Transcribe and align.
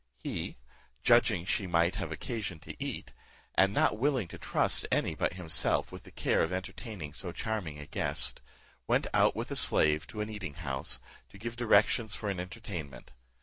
He, 0.17 0.57
judging 1.03 1.45
she 1.45 1.67
might 1.67 1.97
have 1.97 2.11
occasion 2.11 2.57
to 2.61 2.83
eat, 2.83 3.13
and 3.53 3.71
not 3.71 3.99
willing 3.99 4.27
to 4.29 4.39
trust 4.39 4.87
any 4.91 5.13
but 5.13 5.33
himself 5.33 5.91
with 5.91 6.05
the 6.05 6.11
care 6.11 6.41
of 6.41 6.51
entertaining 6.51 7.13
so 7.13 7.31
charming 7.31 7.77
a 7.77 7.85
guest, 7.85 8.41
went 8.87 9.05
out 9.13 9.35
with 9.35 9.51
a 9.51 9.55
slave 9.55 10.07
to 10.07 10.21
an 10.21 10.29
eating 10.31 10.55
house, 10.55 10.99
to 11.29 11.37
give 11.37 11.55
directions 11.55 12.15
for 12.15 12.29
an 12.29 12.39
entertainment. 12.39 13.13